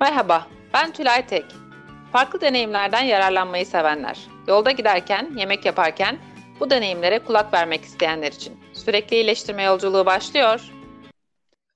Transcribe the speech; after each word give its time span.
Merhaba, 0.00 0.46
ben 0.74 0.92
Tülay 0.92 1.26
Tek. 1.26 1.44
Farklı 2.12 2.40
deneyimlerden 2.40 3.02
yararlanmayı 3.02 3.66
sevenler, 3.66 4.18
yolda 4.48 4.70
giderken, 4.70 5.32
yemek 5.36 5.64
yaparken 5.64 6.18
bu 6.60 6.70
deneyimlere 6.70 7.18
kulak 7.18 7.54
vermek 7.54 7.82
isteyenler 7.82 8.32
için 8.32 8.56
sürekli 8.72 9.16
iyileştirme 9.16 9.62
yolculuğu 9.62 10.06
başlıyor. 10.06 10.72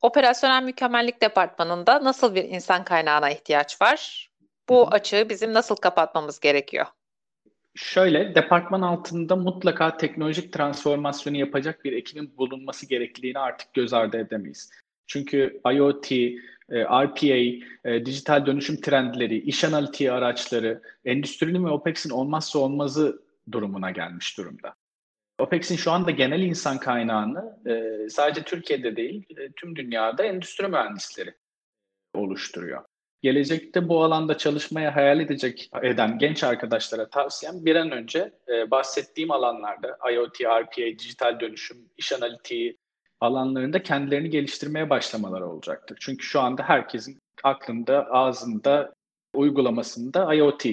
Operasyonel 0.03 0.63
mükemmellik 0.63 1.23
departmanında 1.23 2.05
nasıl 2.05 2.35
bir 2.35 2.45
insan 2.45 2.85
kaynağına 2.85 3.31
ihtiyaç 3.31 3.83
var? 3.83 4.31
Bu 4.69 4.89
açığı 4.89 5.27
bizim 5.29 5.55
nasıl 5.55 5.77
kapatmamız 5.77 6.41
gerekiyor? 6.41 6.87
Şöyle, 7.75 8.35
departman 8.35 8.83
altında 8.83 9.37
mutlaka 9.37 9.97
teknolojik 9.97 10.53
transformasyonu 10.53 11.37
yapacak 11.37 11.85
bir 11.85 11.93
ekibin 11.93 12.37
bulunması 12.37 12.87
gerekliliğini 12.87 13.39
artık 13.39 13.75
göz 13.75 13.93
ardı 13.93 14.17
edemeyiz. 14.17 14.71
Çünkü 15.07 15.61
IoT, 15.75 16.13
RPA, 16.71 17.37
e, 17.85 18.07
dijital 18.07 18.47
dönüşüm 18.47 18.81
trendleri, 18.81 19.39
iş 19.39 19.65
analitiği 19.65 20.13
araçları, 20.13 20.83
endüstrinin 21.05 21.65
ve 21.65 21.71
OPEX'in 21.71 22.11
olmazsa 22.11 22.59
olmazı 22.59 23.23
durumuna 23.53 23.91
gelmiş 23.91 24.39
durumda. 24.39 24.75
OPEX'in 25.39 25.77
şu 25.77 25.91
anda 25.91 26.11
genel 26.11 26.41
insan 26.41 26.79
kaynağını 26.79 27.59
e, 27.67 28.09
sadece 28.09 28.43
Türkiye'de 28.43 28.97
değil, 28.97 29.27
tüm 29.57 29.77
dünyada 29.77 30.25
endüstri 30.25 30.69
mühendisleri 30.69 31.35
oluşturuyor. 32.15 32.85
Gelecekte 33.23 33.89
bu 33.89 34.05
alanda 34.05 34.39
çalışmaya 34.39 34.97
hayal 34.97 35.21
edecek 35.21 35.71
eden 35.83 36.19
genç 36.19 36.45
arkadaşlara 36.45 37.11
tavsiyem 37.11 37.65
bir 37.65 37.77
an 37.77 37.91
önce 37.91 38.33
bahsettiğim 38.71 39.31
alanlarda 39.31 39.99
IoT, 40.13 40.41
RPA, 40.41 40.99
dijital 40.99 41.41
dönüşüm, 41.41 41.77
iş 41.97 42.13
analitiği, 42.13 42.79
alanlarında 43.21 43.83
kendilerini 43.83 44.31
geliştirmeye 44.31 44.91
başlamaları 44.91 45.47
olacaktır. 45.47 45.99
Çünkü 46.01 46.25
şu 46.25 46.41
anda 46.41 46.63
herkesin 46.63 47.19
aklında, 47.45 48.07
ağzında, 48.07 48.95
uygulamasında 49.35 50.35
IoT 50.35 50.67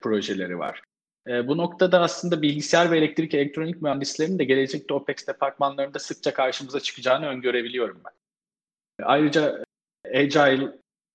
projeleri 0.00 0.58
var. 0.58 0.82
E, 1.28 1.48
bu 1.48 1.56
noktada 1.56 2.00
aslında 2.00 2.42
bilgisayar 2.42 2.90
ve 2.90 2.98
elektrik 2.98 3.34
elektronik 3.34 3.82
mühendislerinin 3.82 4.38
de 4.38 4.44
gelecekte 4.44 4.94
OPEX 4.94 5.26
departmanlarında 5.26 5.98
sıkça 5.98 6.34
karşımıza 6.34 6.80
çıkacağını 6.80 7.26
öngörebiliyorum 7.26 8.00
ben. 8.04 8.12
Ayrıca 9.04 9.64
Agile 10.14 10.72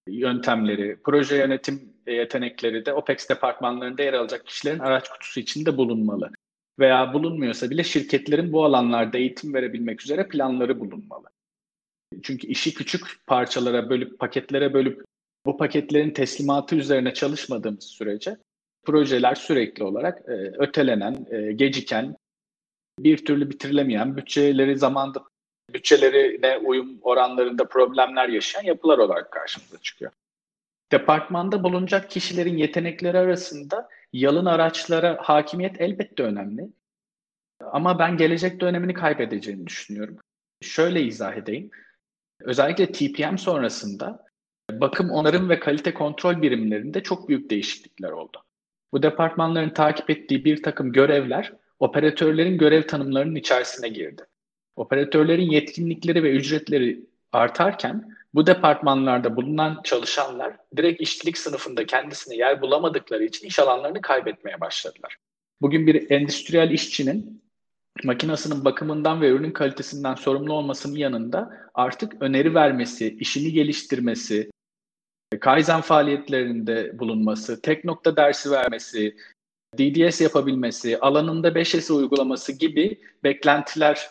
yöntemleri, 0.08 1.00
proje 1.04 1.38
yönetim 1.38 1.94
yetenekleri 2.08 2.86
de 2.86 2.94
OPEX 2.94 3.30
departmanlarında 3.30 4.04
yer 4.04 4.14
alacak 4.14 4.46
kişilerin 4.46 4.80
araç 4.80 5.10
kutusu 5.10 5.40
içinde 5.40 5.78
bulunmalı 5.78 6.32
veya 6.80 7.14
bulunmuyorsa 7.14 7.70
bile 7.70 7.84
şirketlerin 7.84 8.54
bu 8.54 8.66
alanlarda 8.66 9.18
eğitim 9.18 9.54
verebilmek 9.54 10.02
üzere 10.02 10.28
planları 10.28 10.80
bulunmalı. 10.80 11.28
Çünkü 12.24 12.48
işi 12.48 12.74
küçük 12.74 13.28
parçalara 13.28 13.90
bölüp, 13.90 14.20
paketlere 14.20 14.74
bölüp 14.74 15.04
bu 15.46 15.58
paketlerin 15.58 16.12
teslimatı 16.12 16.76
üzerine 16.76 17.14
çalışmadığımız 17.14 17.84
sürece 17.84 18.38
projeler 18.86 19.36
sürekli 19.36 19.84
olarak 19.84 20.20
e, 20.28 20.32
ötelenen, 20.34 21.26
e, 21.32 21.52
geciken, 21.52 22.16
bir 23.00 23.26
türlü 23.26 23.50
bitirilemeyen, 23.50 24.18
bütçeleri 24.18 24.78
zamanda 24.78 25.24
bütçelerine 25.74 26.58
uyum 26.58 27.00
oranlarında 27.02 27.66
problemler 27.66 28.30
yaşayan 28.30 28.64
yapılar 28.64 28.98
olarak 28.98 29.32
karşımıza 29.32 29.78
çıkıyor. 29.78 30.12
Departmanda 30.92 31.64
bulunacak 31.64 32.10
kişilerin 32.10 32.58
yetenekleri 32.58 33.18
arasında 33.18 33.90
Yalın 34.14 34.46
araçlara 34.46 35.18
hakimiyet 35.22 35.82
elbette 35.82 36.24
önemli. 36.24 36.70
Ama 37.60 38.00
ben 38.00 38.18
gelecek 38.18 38.62
dönemini 38.62 38.94
kaybedeceğini 38.94 39.68
düşünüyorum. 39.68 40.18
Şöyle 40.62 41.02
izah 41.02 41.38
edeyim. 41.38 41.70
Özellikle 42.42 42.92
TPM 42.92 43.36
sonrasında 43.36 44.26
bakım, 44.72 45.10
onarım 45.10 45.50
ve 45.50 45.60
kalite 45.60 45.94
kontrol 45.94 46.42
birimlerinde 46.42 47.04
çok 47.04 47.30
büyük 47.30 47.50
değişiklikler 47.50 48.10
oldu. 48.10 48.44
Bu 48.92 49.04
departmanların 49.04 49.70
takip 49.70 50.10
ettiği 50.10 50.46
bir 50.46 50.64
takım 50.64 50.92
görevler 50.92 51.54
operatörlerin 51.80 52.58
görev 52.58 52.88
tanımlarının 52.88 53.36
içerisine 53.36 53.90
girdi. 53.90 54.26
Operatörlerin 54.76 55.50
yetkinlikleri 55.52 56.24
ve 56.24 56.32
ücretleri 56.32 57.06
artarken 57.32 58.16
bu 58.34 58.48
departmanlarda 58.48 59.36
bulunan 59.36 59.82
çalışanlar 59.84 60.58
direkt 60.78 61.02
işçilik 61.02 61.38
sınıfında 61.38 61.86
kendisine 61.86 62.36
yer 62.36 62.62
bulamadıkları 62.62 63.24
için 63.24 63.48
iş 63.48 63.60
alanlarını 63.60 64.02
kaybetmeye 64.02 64.62
başladılar. 64.62 65.18
Bugün 65.62 65.88
bir 65.88 66.12
endüstriyel 66.12 66.72
işçinin 66.72 67.44
makinasının 68.04 68.66
bakımından 68.66 69.22
ve 69.22 69.30
ürünün 69.30 69.52
kalitesinden 69.52 70.16
sorumlu 70.16 70.54
olmasının 70.54 70.96
yanında 70.96 71.70
artık 71.74 72.22
öneri 72.22 72.56
vermesi, 72.56 73.18
işini 73.20 73.52
geliştirmesi, 73.52 74.50
Kaizen 75.42 75.82
faaliyetlerinde 75.82 77.00
bulunması, 77.00 77.62
tek 77.62 77.86
nokta 77.86 78.16
dersi 78.16 78.52
vermesi, 78.52 79.16
DDS 79.78 80.22
yapabilmesi, 80.22 81.00
alanında 81.00 81.50
5S 81.50 81.94
uygulaması 81.94 82.52
gibi 82.52 83.02
beklentiler 83.24 84.10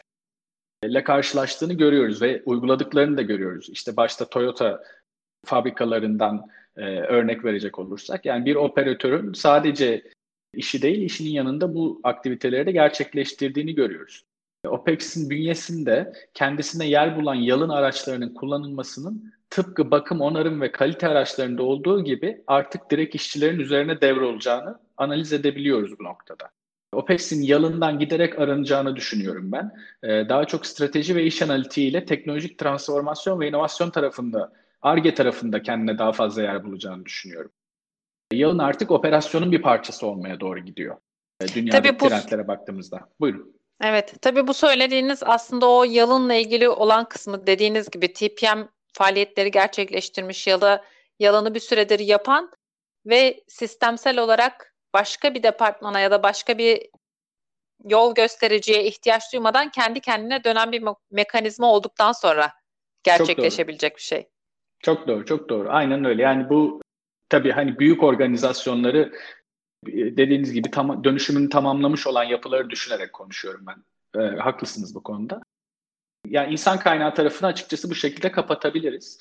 ile 0.85 1.05
karşılaştığını 1.05 1.73
görüyoruz 1.73 2.23
ve 2.23 2.43
uyguladıklarını 2.47 3.17
da 3.17 3.23
görüyoruz. 3.23 3.69
İşte 3.71 3.97
başta 3.97 4.25
Toyota 4.25 4.83
fabrikalarından 5.45 6.47
e, 6.77 6.83
örnek 7.01 7.45
verecek 7.45 7.79
olursak 7.79 8.27
yani 8.27 8.45
bir 8.45 8.55
operatörün 8.55 9.33
sadece 9.33 10.03
işi 10.55 10.83
değil 10.83 11.03
işinin 11.03 11.31
yanında 11.31 11.75
bu 11.75 12.01
aktiviteleri 12.05 12.67
de 12.67 12.73
gerçekleştirdiğini 12.73 13.75
görüyoruz. 13.75 14.25
OPEX'in 14.67 15.31
bünyesinde 15.31 16.13
kendisine 16.35 16.87
yer 16.87 17.17
bulan 17.17 17.35
yalın 17.35 17.69
araçlarının 17.69 18.35
kullanılmasının 18.35 19.33
tıpkı 19.51 19.91
bakım, 19.91 20.21
onarım 20.21 20.61
ve 20.61 20.73
kalite 20.73 21.09
araçlarında 21.09 21.63
olduğu 21.63 22.05
gibi 22.05 22.43
artık 22.47 22.91
direkt 22.91 23.15
işçilerin 23.15 23.61
üzerine 23.61 24.01
devrolacağını 24.01 24.79
analiz 24.97 25.33
edebiliyoruz 25.33 25.99
bu 25.99 26.05
noktada. 26.05 26.51
OPEX'in 26.93 27.43
yalından 27.43 27.99
giderek 27.99 28.39
aranacağını 28.39 28.97
düşünüyorum 28.97 29.53
ben. 29.53 29.73
Ee, 30.03 30.29
daha 30.29 30.45
çok 30.45 30.67
strateji 30.67 31.17
ve 31.17 31.25
iş 31.25 31.43
analitiği 31.43 31.91
ile 31.91 32.05
teknolojik 32.05 32.59
transformasyon 32.59 33.41
ve 33.41 33.49
inovasyon 33.49 33.91
tarafında, 33.91 34.53
ARGE 34.83 35.15
tarafında 35.15 35.63
kendine 35.63 35.99
daha 35.99 36.13
fazla 36.13 36.43
yer 36.43 36.65
bulacağını 36.65 37.05
düşünüyorum. 37.05 37.51
Yalın 38.33 38.59
artık 38.59 38.91
operasyonun 38.91 39.53
bir 39.53 39.63
parçası 39.63 40.07
olmaya 40.07 40.41
doğru 40.41 40.59
gidiyor. 40.59 40.97
Ee, 41.41 41.49
dünyadaki 41.55 41.89
tabii 41.89 42.01
bu, 42.01 42.09
trendlere 42.09 42.49
baktığımızda. 42.49 43.01
Buyurun. 43.21 43.59
Evet, 43.83 44.15
tabii 44.23 44.47
bu 44.47 44.55
söylediğiniz 44.55 45.23
aslında 45.23 45.71
o 45.71 45.85
yalınla 45.85 46.35
ilgili 46.35 46.69
olan 46.69 47.09
kısmı 47.09 47.47
dediğiniz 47.47 47.91
gibi 47.91 48.13
TPM 48.13 48.63
faaliyetleri 48.93 49.51
gerçekleştirmiş 49.51 50.47
ya 50.47 50.61
da 50.61 50.85
yalanı 51.19 51.55
bir 51.55 51.61
süredir 51.61 51.99
yapan 51.99 52.51
ve 53.07 53.41
sistemsel 53.49 54.19
olarak 54.19 54.68
başka 54.95 55.35
bir 55.35 55.43
departmana 55.43 56.01
ya 56.01 56.11
da 56.11 56.23
başka 56.23 56.59
bir 56.59 56.89
yol 57.85 58.15
göstericiye 58.15 58.85
ihtiyaç 58.85 59.33
duymadan 59.33 59.71
kendi 59.71 60.01
kendine 60.01 60.45
dönen 60.45 60.73
bir 60.73 60.83
me- 60.83 60.97
mekanizma 61.11 61.73
olduktan 61.73 62.13
sonra 62.13 62.53
gerçekleşebilecek 63.03 63.97
bir 63.97 64.03
şey. 64.03 64.29
Çok 64.83 65.09
doğru, 65.09 65.25
çok 65.25 65.49
doğru. 65.49 65.69
Aynen 65.71 66.05
öyle. 66.05 66.23
Yani 66.23 66.51
bu 66.51 66.83
tabii 67.29 67.51
hani 67.51 67.79
büyük 67.79 68.03
organizasyonları 68.03 69.13
e, 69.87 70.17
dediğiniz 70.17 70.53
gibi 70.53 70.71
tam, 70.71 71.05
dönüşümünü 71.05 71.49
tamamlamış 71.49 72.07
olan 72.07 72.25
yapıları 72.25 72.71
düşünerek 72.71 73.13
konuşuyorum 73.13 73.67
ben. 73.67 73.85
E, 74.21 74.37
haklısınız 74.37 74.95
bu 74.95 75.03
konuda. 75.03 75.41
Yani 76.27 76.53
insan 76.53 76.79
kaynağı 76.79 77.15
tarafını 77.15 77.49
açıkçası 77.49 77.91
bu 77.91 77.95
şekilde 77.95 78.33
kapatabiliriz. 78.33 79.19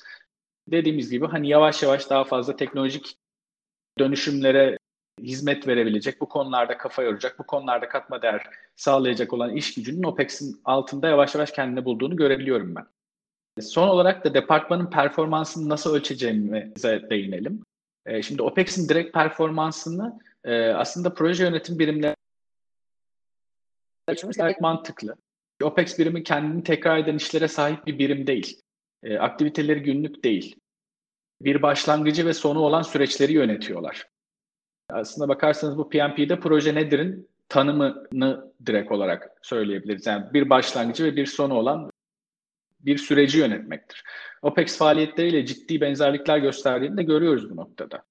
Dediğimiz 0.68 1.10
gibi 1.10 1.26
hani 1.26 1.48
yavaş 1.48 1.82
yavaş 1.82 2.10
daha 2.10 2.24
fazla 2.24 2.56
teknolojik 2.56 3.16
dönüşümlere 3.98 4.78
hizmet 5.22 5.66
verebilecek, 5.66 6.20
bu 6.20 6.28
konularda 6.28 6.78
kafa 6.78 7.02
yoracak, 7.02 7.38
bu 7.38 7.42
konularda 7.42 7.88
katma 7.88 8.22
değer 8.22 8.42
sağlayacak 8.76 9.32
olan 9.32 9.56
iş 9.56 9.74
gücünün 9.74 10.02
OPEX'in 10.02 10.60
altında 10.64 11.08
yavaş 11.08 11.34
yavaş 11.34 11.52
kendini 11.52 11.84
bulduğunu 11.84 12.16
görebiliyorum 12.16 12.74
ben. 12.74 12.86
Son 13.62 13.88
olarak 13.88 14.24
da 14.24 14.34
departmanın 14.34 14.90
performansını 14.90 15.68
nasıl 15.68 15.94
ölçeceğimize 15.94 17.06
değinelim. 17.10 17.62
E, 18.06 18.22
şimdi 18.22 18.42
OPEX'in 18.42 18.88
direkt 18.88 19.14
performansını 19.14 20.20
e, 20.44 20.68
aslında 20.68 21.14
proje 21.14 21.44
yönetim 21.44 21.78
birimleri 21.78 22.14
gayet 24.36 24.60
mantıklı. 24.60 25.16
OPEX 25.62 25.98
birimi 25.98 26.22
kendini 26.22 26.64
tekrar 26.64 26.98
eden 26.98 27.16
işlere 27.16 27.48
sahip 27.48 27.86
bir 27.86 27.98
birim 27.98 28.26
değil. 28.26 28.60
E, 29.02 29.18
aktiviteleri 29.18 29.82
günlük 29.82 30.24
değil. 30.24 30.56
Bir 31.40 31.62
başlangıcı 31.62 32.26
ve 32.26 32.34
sonu 32.34 32.60
olan 32.60 32.82
süreçleri 32.82 33.32
yönetiyorlar. 33.32 34.06
Aslında 34.90 35.28
bakarsanız 35.28 35.78
bu 35.78 35.88
PMP'de 35.88 36.40
proje 36.40 36.74
nedir'in 36.74 37.28
tanımını 37.48 38.52
direkt 38.66 38.92
olarak 38.92 39.30
söyleyebiliriz. 39.42 40.06
Yani 40.06 40.32
bir 40.32 40.50
başlangıcı 40.50 41.04
ve 41.04 41.16
bir 41.16 41.26
sonu 41.26 41.54
olan 41.54 41.90
bir 42.80 42.98
süreci 42.98 43.38
yönetmektir. 43.38 44.04
OPEX 44.42 44.78
faaliyetleriyle 44.78 45.46
ciddi 45.46 45.80
benzerlikler 45.80 46.38
gösterdiğini 46.38 46.96
de 46.96 47.02
görüyoruz 47.02 47.50
bu 47.50 47.56
noktada. 47.56 48.02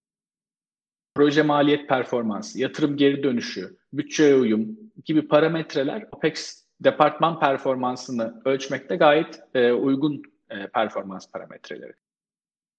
Proje 1.15 1.41
maliyet 1.41 1.89
performansı, 1.89 2.59
yatırım 2.59 2.97
geri 2.97 3.23
dönüşü, 3.23 3.77
bütçeye 3.94 4.35
uyum 4.35 4.77
gibi 5.06 5.27
parametreler 5.27 6.07
OPEX 6.12 6.63
departman 6.80 7.39
performansını 7.39 8.41
ölçmekte 8.45 8.95
gayet 8.95 9.39
e, 9.53 9.71
uygun 9.71 10.21
e, 10.50 10.68
performans 10.68 11.31
parametreleri. 11.31 11.94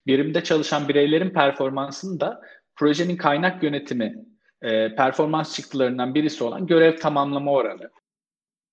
birimde 0.07 0.45
çalışan 0.45 0.89
bireylerin 0.89 1.31
performansını 1.31 2.21
da 2.21 2.43
projenin 2.79 3.17
kaynak 3.17 3.63
yönetimi 3.63 4.25
e, 4.63 4.95
performans 4.95 5.55
çıktılarından 5.55 6.15
birisi 6.15 6.45
olan 6.45 6.67
görev 6.67 6.97
tamamlama 6.97 7.53
oranı 7.53 7.91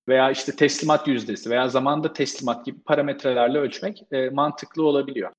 veya 0.07 0.31
işte 0.31 0.55
teslimat 0.55 1.07
yüzdesi 1.07 1.49
veya 1.49 1.67
zamanda 1.69 2.13
teslimat 2.13 2.65
gibi 2.65 2.79
parametrelerle 2.83 3.57
ölçmek 3.57 4.03
e, 4.11 4.29
mantıklı 4.29 4.83
olabiliyor. 4.83 5.31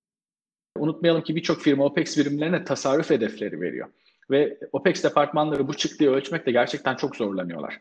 Unutmayalım 0.78 1.22
ki 1.22 1.36
birçok 1.36 1.60
firma 1.60 1.84
OPEX 1.84 2.18
birimlerine 2.18 2.64
tasarruf 2.64 3.10
hedefleri 3.10 3.60
veriyor. 3.60 3.88
Ve 4.30 4.58
OPEX 4.72 5.04
departmanları 5.04 5.68
bu 5.68 5.74
çıktığı 5.74 6.10
ölçmekte 6.10 6.52
gerçekten 6.52 6.96
çok 6.96 7.16
zorlanıyorlar. 7.16 7.80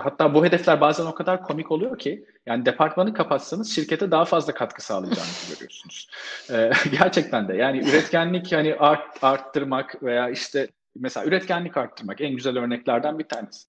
Hatta 0.00 0.34
bu 0.34 0.44
hedefler 0.44 0.80
bazen 0.80 1.06
o 1.06 1.14
kadar 1.14 1.42
komik 1.42 1.70
oluyor 1.70 1.98
ki 1.98 2.24
yani 2.46 2.66
departmanı 2.66 3.14
kapatsanız 3.14 3.74
şirkete 3.74 4.10
daha 4.10 4.24
fazla 4.24 4.54
katkı 4.54 4.84
sağlayacağınızı 4.84 5.54
görüyorsunuz. 5.54 6.08
Ee, 6.50 6.70
gerçekten 6.98 7.48
de 7.48 7.54
yani 7.54 7.88
üretkenlik 7.88 8.52
hani 8.52 8.74
art, 8.74 9.24
arttırmak 9.24 10.02
veya 10.02 10.30
işte 10.30 10.68
mesela 10.96 11.26
üretkenlik 11.26 11.76
arttırmak 11.76 12.20
en 12.20 12.36
güzel 12.36 12.58
örneklerden 12.58 13.18
bir 13.18 13.28
tanesi. 13.28 13.68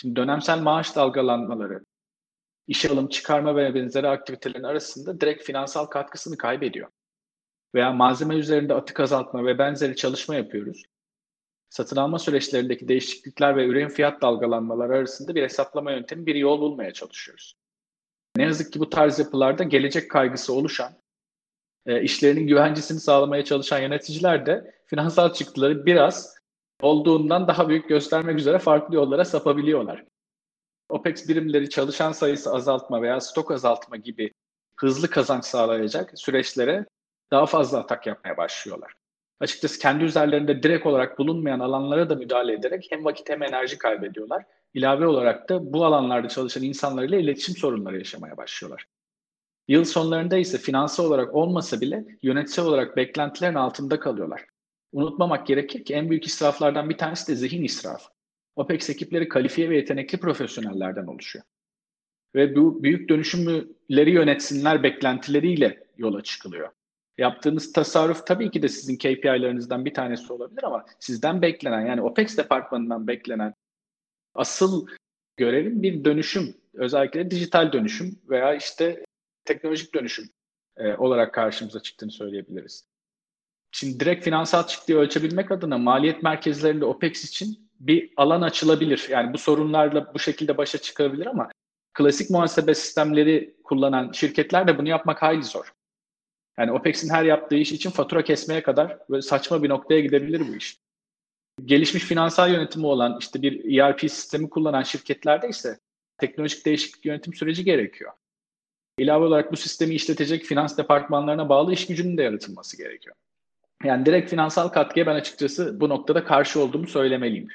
Şimdi 0.00 0.16
dönemsel 0.16 0.60
maaş 0.60 0.96
dalgalanmaları, 0.96 1.80
işe 2.66 2.88
alım, 2.88 3.08
çıkarma 3.08 3.56
ve 3.56 3.74
benzeri 3.74 4.08
aktivitelerin 4.08 4.62
arasında 4.62 5.20
direkt 5.20 5.44
finansal 5.44 5.86
katkısını 5.86 6.36
kaybediyor. 6.36 6.88
Veya 7.74 7.92
malzeme 7.92 8.36
üzerinde 8.36 8.74
atık 8.74 9.00
azaltma 9.00 9.46
ve 9.46 9.58
benzeri 9.58 9.96
çalışma 9.96 10.34
yapıyoruz 10.34 10.82
satın 11.70 11.96
alma 11.96 12.18
süreçlerindeki 12.18 12.88
değişiklikler 12.88 13.56
ve 13.56 13.66
ürün 13.66 13.88
fiyat 13.88 14.22
dalgalanmaları 14.22 14.92
arasında 14.92 15.34
bir 15.34 15.42
hesaplama 15.42 15.92
yöntemi, 15.92 16.26
bir 16.26 16.34
yol 16.34 16.60
bulmaya 16.60 16.92
çalışıyoruz. 16.92 17.56
Ne 18.36 18.42
yazık 18.42 18.72
ki 18.72 18.80
bu 18.80 18.90
tarz 18.90 19.18
yapılarda 19.18 19.64
gelecek 19.64 20.10
kaygısı 20.10 20.52
oluşan, 20.52 20.92
e, 21.86 22.02
işlerinin 22.02 22.46
güvencesini 22.46 23.00
sağlamaya 23.00 23.44
çalışan 23.44 23.78
yöneticiler 23.78 24.46
de 24.46 24.74
finansal 24.86 25.32
çıktıları 25.32 25.86
biraz 25.86 26.34
olduğundan 26.82 27.48
daha 27.48 27.68
büyük 27.68 27.88
göstermek 27.88 28.38
üzere 28.38 28.58
farklı 28.58 28.94
yollara 28.94 29.24
sapabiliyorlar. 29.24 30.04
OPEX 30.88 31.28
birimleri 31.28 31.70
çalışan 31.70 32.12
sayısı 32.12 32.52
azaltma 32.52 33.02
veya 33.02 33.20
stok 33.20 33.50
azaltma 33.50 33.96
gibi 33.96 34.32
hızlı 34.76 35.10
kazanç 35.10 35.44
sağlayacak 35.44 36.12
süreçlere 36.14 36.86
daha 37.30 37.46
fazla 37.46 37.78
atak 37.78 38.06
yapmaya 38.06 38.36
başlıyorlar 38.36 38.99
açıkçası 39.40 39.78
kendi 39.78 40.04
üzerlerinde 40.04 40.62
direkt 40.62 40.86
olarak 40.86 41.18
bulunmayan 41.18 41.60
alanlara 41.60 42.10
da 42.10 42.14
müdahale 42.14 42.52
ederek 42.52 42.86
hem 42.90 43.04
vakit 43.04 43.30
hem 43.30 43.42
enerji 43.42 43.78
kaybediyorlar. 43.78 44.44
İlave 44.74 45.06
olarak 45.06 45.48
da 45.48 45.72
bu 45.72 45.84
alanlarda 45.84 46.28
çalışan 46.28 46.62
insanlarla 46.62 47.16
iletişim 47.16 47.56
sorunları 47.56 47.98
yaşamaya 47.98 48.36
başlıyorlar. 48.36 48.86
Yıl 49.68 49.84
sonlarında 49.84 50.38
ise 50.38 50.58
finansal 50.58 51.04
olarak 51.04 51.34
olmasa 51.34 51.80
bile 51.80 52.04
yönetsel 52.22 52.64
olarak 52.64 52.96
beklentilerin 52.96 53.54
altında 53.54 54.00
kalıyorlar. 54.00 54.44
Unutmamak 54.92 55.46
gerekir 55.46 55.84
ki 55.84 55.94
en 55.94 56.10
büyük 56.10 56.26
israflardan 56.26 56.90
bir 56.90 56.98
tanesi 56.98 57.32
de 57.32 57.36
zihin 57.36 57.64
israfı. 57.64 58.08
OPEX 58.56 58.90
ekipleri 58.90 59.28
kalifiye 59.28 59.70
ve 59.70 59.76
yetenekli 59.76 60.18
profesyonellerden 60.18 61.06
oluşuyor. 61.06 61.44
Ve 62.34 62.56
bu 62.56 62.82
büyük 62.82 63.08
dönüşümleri 63.08 64.10
yönetsinler 64.10 64.82
beklentileriyle 64.82 65.84
yola 65.96 66.22
çıkılıyor. 66.22 66.68
Yaptığınız 67.18 67.72
tasarruf 67.72 68.26
tabii 68.26 68.50
ki 68.50 68.62
de 68.62 68.68
sizin 68.68 68.96
KPI'lerinizden 68.96 69.84
bir 69.84 69.94
tanesi 69.94 70.32
olabilir 70.32 70.64
ama 70.64 70.86
sizden 70.98 71.42
beklenen 71.42 71.86
yani 71.86 72.02
OPEX 72.02 72.36
departmanından 72.36 73.06
beklenen 73.06 73.54
asıl 74.34 74.86
görevin 75.36 75.82
bir 75.82 76.04
dönüşüm, 76.04 76.56
özellikle 76.74 77.30
dijital 77.30 77.72
dönüşüm 77.72 78.18
veya 78.28 78.54
işte 78.54 79.04
teknolojik 79.44 79.94
dönüşüm 79.94 80.30
e, 80.76 80.94
olarak 80.94 81.34
karşımıza 81.34 81.80
çıktığını 81.80 82.10
söyleyebiliriz. 82.10 82.90
Şimdi 83.72 84.00
direkt 84.00 84.24
finansal 84.24 84.66
çıktığı 84.66 84.98
ölçebilmek 84.98 85.50
adına 85.50 85.78
maliyet 85.78 86.22
merkezlerinde 86.22 86.84
OPEX 86.84 87.24
için 87.24 87.70
bir 87.80 88.12
alan 88.16 88.42
açılabilir. 88.42 89.06
Yani 89.10 89.32
bu 89.32 89.38
sorunlarla 89.38 90.14
bu 90.14 90.18
şekilde 90.18 90.56
başa 90.56 90.78
çıkabilir 90.78 91.26
ama 91.26 91.48
klasik 91.94 92.30
muhasebe 92.30 92.74
sistemleri 92.74 93.56
kullanan 93.64 94.12
şirketler 94.12 94.66
de 94.66 94.78
bunu 94.78 94.88
yapmak 94.88 95.22
hayli 95.22 95.42
zor. 95.42 95.72
Yani 96.60 96.72
OPEX'in 96.72 97.10
her 97.10 97.24
yaptığı 97.24 97.56
iş 97.56 97.72
için 97.72 97.90
fatura 97.90 98.24
kesmeye 98.24 98.62
kadar 98.62 98.98
böyle 99.10 99.22
saçma 99.22 99.62
bir 99.62 99.68
noktaya 99.68 100.00
gidebilir 100.00 100.48
bu 100.48 100.56
iş. 100.56 100.78
Gelişmiş 101.64 102.04
finansal 102.04 102.52
yönetimi 102.52 102.86
olan 102.86 103.16
işte 103.20 103.42
bir 103.42 103.78
ERP 103.78 104.00
sistemi 104.00 104.50
kullanan 104.50 104.82
şirketlerde 104.82 105.48
ise 105.48 105.78
teknolojik 106.18 106.66
değişiklik 106.66 107.04
yönetim 107.06 107.34
süreci 107.34 107.64
gerekiyor. 107.64 108.12
İlave 108.98 109.24
olarak 109.24 109.52
bu 109.52 109.56
sistemi 109.56 109.94
işletecek 109.94 110.44
finans 110.44 110.78
departmanlarına 110.78 111.48
bağlı 111.48 111.72
iş 111.72 111.86
gücünün 111.86 112.16
de 112.16 112.22
yaratılması 112.22 112.76
gerekiyor. 112.76 113.16
Yani 113.84 114.06
direkt 114.06 114.30
finansal 114.30 114.68
katkıya 114.68 115.06
ben 115.06 115.14
açıkçası 115.14 115.80
bu 115.80 115.88
noktada 115.88 116.24
karşı 116.24 116.60
olduğumu 116.60 116.86
söylemeliyim. 116.86 117.48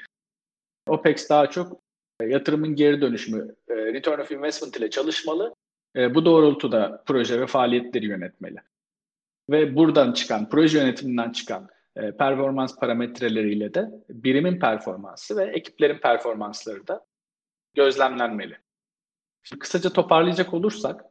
OPEX 0.88 1.28
daha 1.28 1.50
çok 1.50 1.80
e, 2.20 2.24
yatırımın 2.24 2.74
geri 2.74 3.00
dönüşümü, 3.00 3.54
e, 3.68 3.74
return 3.74 4.20
of 4.20 4.30
investment 4.30 4.76
ile 4.76 4.90
çalışmalı. 4.90 5.54
E, 5.96 6.14
bu 6.14 6.24
doğrultuda 6.24 7.02
proje 7.06 7.40
ve 7.40 7.46
faaliyetleri 7.46 8.06
yönetmeli 8.06 8.58
ve 9.50 9.76
buradan 9.76 10.12
çıkan, 10.12 10.48
proje 10.48 10.78
yönetiminden 10.78 11.32
çıkan 11.32 11.68
e, 11.96 12.16
performans 12.16 12.76
parametreleriyle 12.76 13.74
de 13.74 13.90
birimin 14.08 14.60
performansı 14.60 15.36
ve 15.36 15.44
ekiplerin 15.44 15.98
performansları 15.98 16.86
da 16.86 17.06
gözlemlenmeli. 17.74 18.58
Şimdi 19.42 19.58
kısaca 19.58 19.90
toparlayacak 19.90 20.54
olursak, 20.54 21.04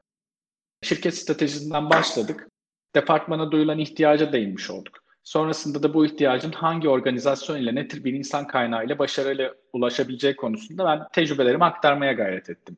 şirket 0.81 1.15
stratejisinden 1.15 1.89
başladık. 1.89 2.47
Departmana 2.95 3.51
duyulan 3.51 3.79
ihtiyaca 3.79 4.33
değinmiş 4.33 4.69
olduk. 4.69 5.05
Sonrasında 5.23 5.83
da 5.83 5.93
bu 5.93 6.05
ihtiyacın 6.05 6.51
hangi 6.51 6.89
organizasyon 6.89 7.57
ile 7.57 7.75
ne 7.75 7.87
tür 7.87 8.03
bir 8.03 8.13
insan 8.13 8.47
kaynağı 8.47 8.85
ile 8.85 8.99
başarıyla 8.99 9.55
ulaşabileceği 9.73 10.35
konusunda 10.35 10.85
ben 10.85 11.07
tecrübelerimi 11.13 11.65
aktarmaya 11.65 12.13
gayret 12.13 12.49
ettim. 12.49 12.77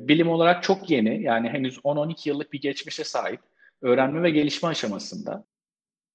Bilim 0.00 0.28
olarak 0.28 0.62
çok 0.62 0.90
yeni 0.90 1.22
yani 1.22 1.48
henüz 1.48 1.78
10-12 1.78 2.28
yıllık 2.28 2.52
bir 2.52 2.60
geçmişe 2.60 3.04
sahip 3.04 3.40
öğrenme 3.84 4.22
ve 4.22 4.30
gelişme 4.30 4.68
aşamasında. 4.68 5.44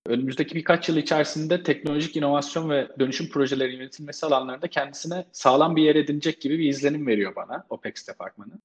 Önümüzdeki 0.06 0.56
birkaç 0.56 0.90
yıl 0.90 0.98
içerisinde 0.98 1.64
teknolojik 1.64 2.16
inovasyon 2.16 2.70
ve 2.70 2.88
dönüşüm 3.00 3.30
projeleri 3.30 3.76
yönetilmesi 3.76 4.26
alanlarında 4.26 4.68
kendisine 4.68 5.26
sağlam 5.32 5.76
bir 5.76 5.84
yer 5.84 5.96
edinecek 5.96 6.42
gibi 6.42 6.60
bir 6.60 6.70
izlenim 6.70 7.08
veriyor 7.08 7.36
bana 7.36 7.66
OPEX 7.70 8.08
departmanı. 8.08 8.60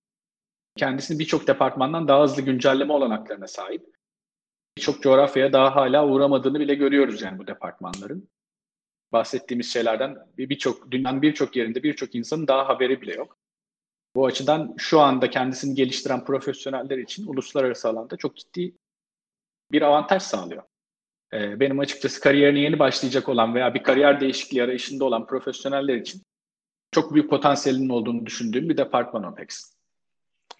Kendisini 0.76 1.18
birçok 1.18 1.46
departmandan 1.46 2.08
daha 2.08 2.22
hızlı 2.22 2.42
güncelleme 2.42 2.92
olanaklarına 2.92 3.46
sahip. 3.46 3.86
Birçok 4.78 5.02
coğrafyaya 5.02 5.52
daha 5.52 5.76
hala 5.76 6.06
uğramadığını 6.06 6.60
bile 6.60 6.74
görüyoruz 6.74 7.22
yani 7.22 7.38
bu 7.38 7.46
departmanların. 7.46 8.28
Bahsettiğimiz 9.12 9.72
şeylerden 9.72 10.16
birçok 10.38 10.90
dünyanın 10.90 11.22
birçok 11.22 11.56
yerinde 11.56 11.82
birçok 11.82 12.14
insanın 12.14 12.48
daha 12.48 12.68
haberi 12.68 13.00
bile 13.00 13.14
yok. 13.14 13.38
Bu 14.16 14.26
açıdan 14.26 14.74
şu 14.78 15.00
anda 15.00 15.30
kendisini 15.30 15.74
geliştiren 15.74 16.24
profesyoneller 16.24 16.98
için 16.98 17.26
uluslararası 17.26 17.88
alanda 17.88 18.16
çok 18.16 18.36
ciddi 18.36 18.74
bir 19.74 19.82
avantaj 19.82 20.22
sağlıyor. 20.22 20.62
Ee, 21.32 21.60
benim 21.60 21.78
açıkçası 21.78 22.20
kariyerine 22.20 22.60
yeni 22.60 22.78
başlayacak 22.78 23.28
olan 23.28 23.54
veya 23.54 23.74
bir 23.74 23.82
kariyer 23.82 24.20
değişikliği 24.20 24.62
arayışında 24.62 25.04
olan 25.04 25.26
profesyoneller 25.26 25.94
için 25.94 26.22
çok 26.92 27.14
büyük 27.14 27.30
potansiyelinin 27.30 27.88
olduğunu 27.88 28.26
düşündüğüm 28.26 28.68
bir 28.68 28.76
departman 28.76 29.24
OPEX. 29.24 29.74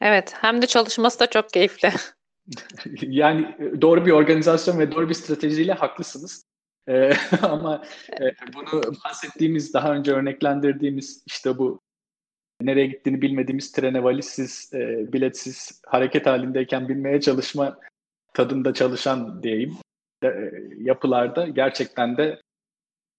Evet, 0.01 0.35
hem 0.41 0.63
de 0.63 0.67
çalışması 0.67 1.21
da 1.21 1.27
çok 1.27 1.51
keyifli. 1.51 1.93
yani 3.03 3.57
doğru 3.81 4.07
bir 4.07 4.11
organizasyon 4.11 4.79
ve 4.79 4.93
doğru 4.93 5.09
bir 5.09 5.15
stratejiyle 5.15 5.73
haklısınız. 5.73 6.47
Ee, 6.89 7.13
ama 7.43 7.85
e, 8.21 8.25
bunu 8.55 8.83
bahsettiğimiz, 9.05 9.75
daha 9.75 9.93
önce 9.93 10.13
örneklendirdiğimiz 10.13 11.23
işte 11.27 11.59
bu 11.59 11.81
nereye 12.61 12.87
gittiğini 12.87 13.23
bilmediğimiz 13.23 13.73
trene 13.73 14.03
valizsiz, 14.03 14.71
e, 14.75 15.13
biletsiz 15.13 15.83
hareket 15.87 16.27
halindeyken 16.27 16.89
binmeye 16.89 17.21
çalışma 17.21 17.79
tadında 18.35 18.75
çalışan 18.75 19.43
diyeyim 19.43 19.77
e, 20.25 20.29
yapılarda 20.79 21.49
gerçekten 21.49 22.17
de 22.17 22.41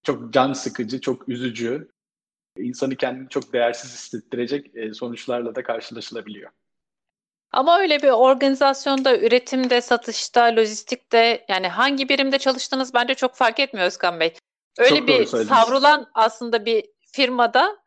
çok 0.03 0.33
can 0.33 0.53
sıkıcı, 0.53 1.01
çok 1.01 1.29
üzücü, 1.29 1.91
insanı 2.57 2.95
kendini 2.95 3.29
çok 3.29 3.53
değersiz 3.53 3.93
hissettirecek 3.93 4.75
e, 4.75 4.93
sonuçlarla 4.93 5.55
da 5.55 5.63
karşılaşılabiliyor. 5.63 6.51
Ama 7.51 7.79
öyle 7.79 8.01
bir 8.01 8.09
organizasyonda, 8.09 9.17
üretimde, 9.17 9.81
satışta, 9.81 10.43
lojistikte 10.55 11.45
yani 11.49 11.67
hangi 11.67 12.09
birimde 12.09 12.39
çalıştığınız 12.39 12.93
bence 12.93 13.13
çok 13.13 13.35
fark 13.35 13.59
etmiyor 13.59 13.87
Özkan 13.87 14.19
Bey. 14.19 14.33
Öyle 14.77 14.99
çok 14.99 15.07
bir 15.07 15.25
savrulan 15.25 16.07
aslında 16.13 16.65
bir 16.65 16.85
firmada 17.11 17.77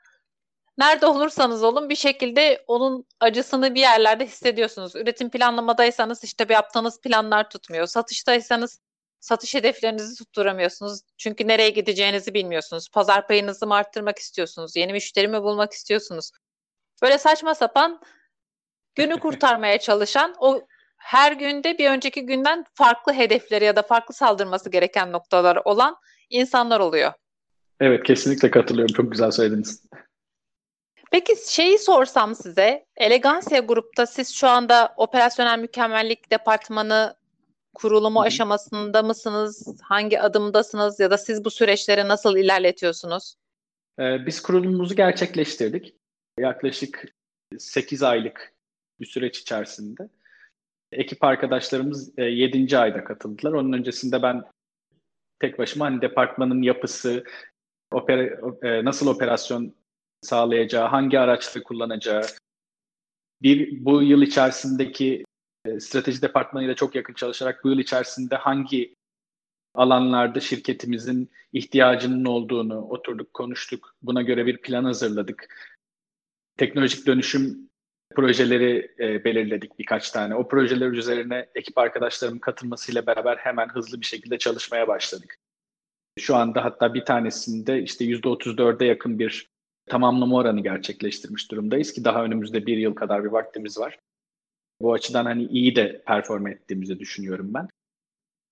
nerede 0.78 1.06
olursanız 1.06 1.62
olun 1.62 1.88
bir 1.88 1.96
şekilde 1.96 2.64
onun 2.66 3.04
acısını 3.20 3.74
bir 3.74 3.80
yerlerde 3.80 4.26
hissediyorsunuz. 4.26 4.96
Üretim 4.96 5.30
planlamadaysanız 5.30 6.24
işte 6.24 6.48
bir 6.48 6.54
yaptığınız 6.54 7.00
planlar 7.00 7.50
tutmuyor. 7.50 7.86
Satıştaysanız 7.86 8.80
satış 9.20 9.54
hedeflerinizi 9.54 10.24
tutturamıyorsunuz. 10.24 11.00
Çünkü 11.16 11.48
nereye 11.48 11.70
gideceğinizi 11.70 12.34
bilmiyorsunuz. 12.34 12.88
Pazar 12.92 13.26
payınızı 13.26 13.66
mı 13.66 13.74
arttırmak 13.74 14.18
istiyorsunuz? 14.18 14.76
Yeni 14.76 14.92
müşteri 14.92 15.28
mi 15.28 15.42
bulmak 15.42 15.72
istiyorsunuz? 15.72 16.30
Böyle 17.02 17.18
saçma 17.18 17.54
sapan 17.54 18.00
günü 18.94 19.16
kurtarmaya 19.20 19.78
çalışan 19.78 20.34
o 20.38 20.60
her 20.96 21.32
günde 21.32 21.78
bir 21.78 21.90
önceki 21.90 22.26
günden 22.26 22.64
farklı 22.74 23.12
hedefleri 23.12 23.64
ya 23.64 23.76
da 23.76 23.82
farklı 23.82 24.14
saldırması 24.14 24.70
gereken 24.70 25.12
noktalar 25.12 25.58
olan 25.64 25.96
insanlar 26.30 26.80
oluyor. 26.80 27.12
Evet 27.80 28.02
kesinlikle 28.02 28.50
katılıyorum. 28.50 28.94
Çok 28.94 29.12
güzel 29.12 29.30
söylediniz. 29.30 29.82
Peki 31.10 31.34
şeyi 31.46 31.78
sorsam 31.78 32.34
size, 32.34 32.86
Elegancia 32.96 33.58
Grup'ta 33.58 34.06
siz 34.06 34.34
şu 34.34 34.48
anda 34.48 34.94
operasyonel 34.96 35.58
mükemmellik 35.58 36.30
departmanı 36.30 37.14
kurulumu 37.74 38.20
aşamasında 38.20 39.02
mısınız? 39.02 39.80
Hangi 39.82 40.20
adımdasınız 40.20 41.00
ya 41.00 41.10
da 41.10 41.18
siz 41.18 41.44
bu 41.44 41.50
süreçleri 41.50 42.08
nasıl 42.08 42.36
ilerletiyorsunuz? 42.36 43.34
Ee, 43.98 44.26
biz 44.26 44.42
kurulumumuzu 44.42 44.94
gerçekleştirdik. 44.94 45.94
Yaklaşık 46.38 47.14
8 47.58 48.02
aylık 48.02 48.52
bir 49.00 49.06
süreç 49.06 49.38
içerisinde. 49.38 50.08
Ekip 50.92 51.24
arkadaşlarımız 51.24 52.18
7. 52.18 52.74
E, 52.74 52.78
ayda 52.78 53.04
katıldılar. 53.04 53.52
Onun 53.52 53.72
öncesinde 53.72 54.22
ben 54.22 54.42
tek 55.40 55.58
başıma 55.58 55.86
hani 55.86 56.00
departmanın 56.00 56.62
yapısı, 56.62 57.24
opera, 57.92 58.22
e, 58.62 58.84
nasıl 58.84 59.06
operasyon 59.06 59.74
sağlayacağı, 60.22 60.88
hangi 60.88 61.18
araçları 61.18 61.64
kullanacağı, 61.64 62.22
bir 63.42 63.84
bu 63.84 64.02
yıl 64.02 64.22
içerisindeki 64.22 65.24
e, 65.64 65.80
strateji 65.80 66.22
departmanıyla 66.22 66.74
çok 66.74 66.94
yakın 66.94 67.14
çalışarak 67.14 67.64
bu 67.64 67.68
yıl 67.68 67.78
içerisinde 67.78 68.36
hangi 68.36 68.94
alanlarda 69.74 70.40
şirketimizin 70.40 71.30
ihtiyacının 71.52 72.24
olduğunu 72.24 72.80
oturduk, 72.80 73.34
konuştuk. 73.34 73.94
Buna 74.02 74.22
göre 74.22 74.46
bir 74.46 74.62
plan 74.62 74.84
hazırladık. 74.84 75.54
Teknolojik 76.56 77.06
dönüşüm 77.06 77.68
projeleri 78.14 78.94
e, 78.98 79.24
belirledik 79.24 79.78
birkaç 79.78 80.10
tane. 80.10 80.34
O 80.34 80.48
projeler 80.48 80.90
üzerine 80.90 81.48
ekip 81.54 81.78
arkadaşlarımın 81.78 82.38
katılmasıyla 82.38 83.06
beraber 83.06 83.36
hemen 83.36 83.68
hızlı 83.68 84.00
bir 84.00 84.06
şekilde 84.06 84.38
çalışmaya 84.38 84.88
başladık. 84.88 85.38
Şu 86.18 86.36
anda 86.36 86.64
hatta 86.64 86.94
bir 86.94 87.04
tanesinde 87.04 87.82
işte 87.82 88.04
%34'e 88.04 88.86
yakın 88.86 89.18
bir 89.18 89.48
tamamlama 89.88 90.36
oranı 90.36 90.60
gerçekleştirmiş 90.60 91.50
durumdayız 91.50 91.92
ki 91.92 92.04
daha 92.04 92.24
önümüzde 92.24 92.66
bir 92.66 92.76
yıl 92.76 92.94
kadar 92.94 93.24
bir 93.24 93.28
vaktimiz 93.28 93.78
var. 93.78 93.98
Bu 94.80 94.92
açıdan 94.92 95.24
hani 95.24 95.44
iyi 95.44 95.76
de 95.76 96.02
perform 96.06 96.46
ettiğimizi 96.46 96.98
düşünüyorum 96.98 97.54
ben. 97.54 97.68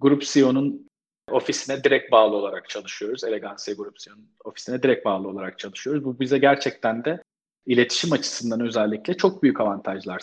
Grup 0.01 0.23
CEO'nun 0.23 0.89
ofisine 1.31 1.85
direkt 1.85 2.13
bağlı 2.13 2.37
olarak 2.37 2.69
çalışıyoruz. 2.69 3.25
Elegansiye 3.25 3.77
Grup 3.77 3.97
CEO'nun 3.97 4.29
ofisine 4.45 4.83
direkt 4.83 5.05
bağlı 5.05 5.29
olarak 5.29 5.59
çalışıyoruz. 5.59 6.05
Bu 6.05 6.21
bize 6.21 6.39
gerçekten 6.39 7.05
de 7.05 7.23
iletişim 7.67 8.13
açısından 8.13 8.61
özellikle 8.61 9.17
çok 9.17 9.43
büyük 9.43 9.61
avantajlar. 9.61 10.23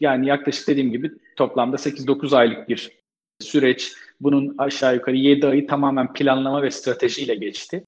Yani 0.00 0.26
yaklaşık 0.26 0.68
dediğim 0.68 0.92
gibi 0.92 1.12
toplamda 1.36 1.76
8-9 1.76 2.36
aylık 2.36 2.68
bir 2.68 2.98
süreç. 3.40 3.92
Bunun 4.20 4.54
aşağı 4.58 4.94
yukarı 4.94 5.16
7 5.16 5.46
ayı 5.46 5.66
tamamen 5.66 6.12
planlama 6.12 6.62
ve 6.62 6.70
stratejiyle 6.70 7.34
geçti. 7.34 7.84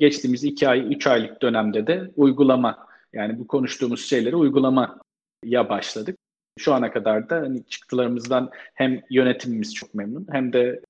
Geçtiğimiz 0.00 0.44
2 0.44 0.68
ay, 0.68 0.94
3 0.94 1.06
aylık 1.06 1.42
dönemde 1.42 1.86
de 1.86 2.10
uygulama 2.16 2.86
yani 3.12 3.38
bu 3.38 3.46
konuştuğumuz 3.46 4.04
şeyleri 4.04 4.36
uygulamaya 4.36 5.68
başladık. 5.68 6.18
Şu 6.58 6.74
ana 6.74 6.92
kadar 6.92 7.30
da 7.30 7.36
hani 7.36 7.66
çıktılarımızdan 7.66 8.50
hem 8.74 9.02
yönetimimiz 9.10 9.74
çok 9.74 9.94
memnun 9.94 10.26
hem 10.30 10.52
de 10.52 10.80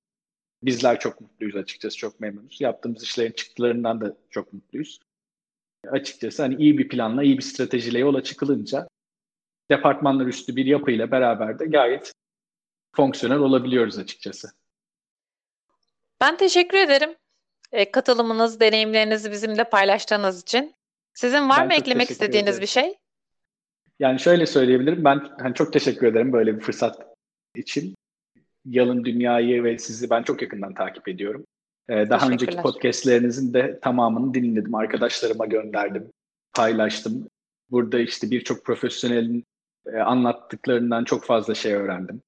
bizler 0.63 1.01
çok 1.01 1.21
mutluyuz 1.21 1.57
açıkçası 1.57 1.97
çok 1.97 2.21
memnunuz. 2.21 2.61
Yaptığımız 2.61 3.03
işlerin 3.03 3.33
çıktılarından 3.33 4.01
da 4.01 4.17
çok 4.31 4.53
mutluyuz. 4.53 5.01
Açıkçası 5.89 6.43
hani 6.43 6.55
iyi 6.55 6.79
bir 6.79 6.89
planla, 6.89 7.23
iyi 7.23 7.39
bir 7.39 7.43
stratejiyle 7.43 7.99
yola 7.99 8.23
çıkılınca 8.23 8.89
departmanlar 9.71 10.27
üstü 10.27 10.57
bir 10.57 10.67
yapıyla 10.67 11.11
beraber 11.11 11.59
de 11.59 11.67
gayet 11.67 12.13
fonksiyonel 12.97 13.39
olabiliyoruz 13.39 13.99
açıkçası. 13.99 14.51
Ben 16.21 16.37
teşekkür 16.37 16.79
ederim. 16.79 17.20
E, 17.73 17.91
katılımınız, 17.91 18.61
deneyimlerinizi 18.61 19.31
bizimle 19.31 19.65
paylaştığınız 19.65 20.43
için. 20.43 20.75
Sizin 21.15 21.49
var 21.49 21.61
ben 21.61 21.67
mı 21.67 21.75
eklemek 21.75 22.11
istediğiniz 22.11 22.49
ederim. 22.49 22.63
bir 22.63 22.67
şey? 22.67 22.95
Yani 23.99 24.21
şöyle 24.21 24.47
söyleyebilirim. 24.47 25.05
Ben 25.05 25.23
hani 25.39 25.55
çok 25.55 25.73
teşekkür 25.73 26.07
ederim 26.07 26.33
böyle 26.33 26.57
bir 26.57 26.61
fırsat 26.61 27.07
için. 27.57 27.95
Yalın 28.65 29.05
Dünya'yı 29.05 29.65
ve 29.65 29.79
sizi 29.79 30.11
ben 30.11 30.23
çok 30.23 30.43
yakından 30.43 30.75
takip 30.75 31.09
ediyorum. 31.09 31.45
Ee, 31.89 32.11
daha 32.11 32.29
önceki 32.29 32.57
podcastlerinizin 32.57 33.55
de 33.55 33.79
tamamını 33.83 34.35
dinledim. 34.35 34.75
Arkadaşlarıma 34.75 35.47
gönderdim, 35.47 36.11
paylaştım. 36.55 37.29
Burada 37.71 37.99
işte 37.99 38.31
birçok 38.31 38.65
profesyonelin 38.65 39.45
e, 39.87 39.99
anlattıklarından 39.99 41.05
çok 41.05 41.25
fazla 41.25 41.55
şey 41.55 41.73
öğrendim. 41.73 42.23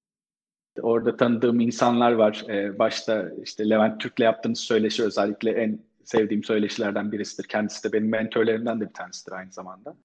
Orada 0.80 1.16
tanıdığım 1.16 1.60
insanlar 1.60 2.12
var. 2.12 2.44
Ee, 2.48 2.78
başta 2.78 3.30
işte 3.42 3.70
Levent 3.70 4.00
Türk'le 4.00 4.20
yaptığınız 4.20 4.60
söyleşi 4.60 5.04
özellikle 5.04 5.50
en 5.50 5.78
sevdiğim 6.04 6.44
söyleşilerden 6.44 7.12
birisidir. 7.12 7.48
Kendisi 7.48 7.84
de 7.84 7.92
benim 7.92 8.08
mentorlarımdan 8.08 8.80
da 8.80 8.88
bir 8.88 8.94
tanesidir 8.94 9.32
aynı 9.32 9.52
zamanda. 9.52 9.96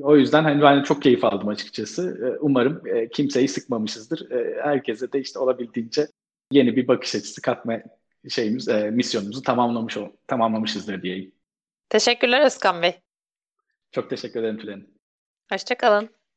O 0.00 0.16
yüzden 0.16 0.42
hani 0.44 0.62
ben 0.62 0.82
çok 0.82 1.02
keyif 1.02 1.24
aldım 1.24 1.48
açıkçası. 1.48 2.18
Ee, 2.22 2.38
umarım 2.40 2.86
e, 2.86 3.08
kimseyi 3.08 3.48
sıkmamışızdır. 3.48 4.30
Ee, 4.30 4.62
herkese 4.62 5.12
de 5.12 5.20
işte 5.20 5.38
olabildiğince 5.38 6.08
yeni 6.52 6.76
bir 6.76 6.88
bakış 6.88 7.14
açısı 7.14 7.42
katma 7.42 7.80
şeyimiz, 8.28 8.68
e, 8.68 8.90
misyonumuzu 8.90 9.42
tamamlamış 9.42 9.96
tamamlamışızdır 10.26 11.02
diyeyim. 11.02 11.32
Teşekkürler 11.88 12.44
Özkan 12.46 12.82
Bey. 12.82 13.00
Çok 13.92 14.10
teşekkür 14.10 14.40
ederim 14.40 14.58
Tülin. 14.58 14.94
Hoşçakalın. 15.52 16.08